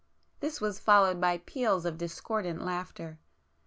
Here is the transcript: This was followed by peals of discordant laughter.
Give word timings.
This 0.39 0.59
was 0.59 0.79
followed 0.79 1.21
by 1.21 1.37
peals 1.37 1.85
of 1.85 1.99
discordant 1.99 2.65
laughter. 2.65 3.19